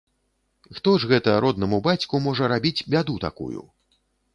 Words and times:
Хто 0.77 0.93
ж 1.03 1.11
гэта 1.11 1.35
роднаму 1.47 1.83
бацьку 1.91 2.25
можа 2.31 2.43
рабіць 2.57 2.77
бяду 2.97 3.13
такую? 3.29 3.61